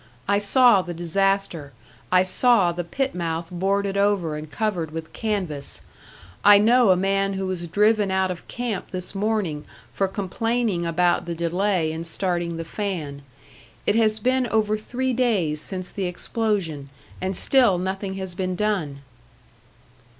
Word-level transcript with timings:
I 0.27 0.39
saw 0.39 0.81
the 0.81 0.95
disaster, 0.95 1.73
I 2.11 2.23
saw 2.23 2.71
the 2.71 2.83
pit 2.83 3.13
mouth 3.13 3.49
boarded 3.51 3.95
over 3.95 4.35
and 4.35 4.49
covered 4.49 4.89
with 4.89 5.13
canvas. 5.13 5.79
I 6.43 6.57
know 6.57 6.89
a 6.89 6.95
man 6.95 7.33
who 7.33 7.45
was 7.45 7.67
driven 7.67 8.09
out 8.09 8.31
of 8.31 8.47
camp 8.47 8.89
this 8.89 9.13
morning 9.13 9.63
for 9.93 10.07
complaining 10.07 10.87
about 10.87 11.27
the 11.27 11.35
delay 11.35 11.91
in 11.91 12.03
starting 12.03 12.57
the 12.57 12.65
fan. 12.65 13.21
It 13.85 13.93
has 13.93 14.17
been 14.19 14.47
over 14.47 14.75
three 14.75 15.13
days 15.13 15.61
since 15.61 15.91
the 15.91 16.05
explosion, 16.05 16.89
and 17.21 17.37
still 17.37 17.77
nothing 17.77 18.15
has 18.15 18.33
been 18.33 18.55
done." 18.55 19.01